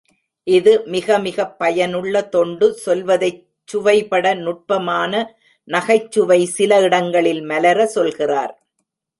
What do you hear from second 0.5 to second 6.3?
இது மிக மிகப் பயனுள்ள தொண்டு சொல்வதைச் சுவைபட நுட்பமான நகைச்